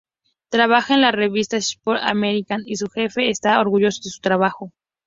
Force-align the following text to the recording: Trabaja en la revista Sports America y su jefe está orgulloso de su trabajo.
Trabaja 0.49 0.95
en 0.95 1.01
la 1.01 1.11
revista 1.11 1.57
Sports 1.57 2.01
America 2.03 2.57
y 2.65 2.75
su 2.77 2.87
jefe 2.89 3.29
está 3.29 3.59
orgulloso 3.59 4.01
de 4.03 4.09
su 4.09 4.19
trabajo. 4.19 4.71